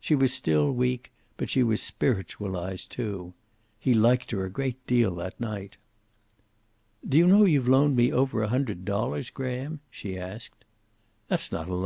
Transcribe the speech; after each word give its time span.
She 0.00 0.14
was 0.14 0.32
still 0.32 0.72
weak, 0.72 1.12
but 1.36 1.50
she 1.50 1.62
was 1.62 1.82
spiritualized, 1.82 2.90
too. 2.90 3.34
He 3.78 3.92
liked 3.92 4.30
her 4.30 4.46
a 4.46 4.50
great 4.50 4.78
deal 4.86 5.14
that 5.16 5.38
night. 5.38 5.76
"Do 7.06 7.18
you 7.18 7.26
know 7.26 7.44
you've 7.44 7.68
loaned 7.68 7.94
me 7.94 8.10
over 8.10 8.42
a 8.42 8.48
hundred 8.48 8.86
dollars, 8.86 9.28
Graham?" 9.28 9.80
she 9.90 10.16
asked. 10.16 10.64
"That's 11.28 11.52
not 11.52 11.66
a 11.68 11.72
loan. 11.72 11.74